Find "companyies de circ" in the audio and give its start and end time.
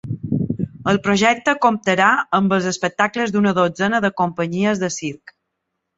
4.23-5.37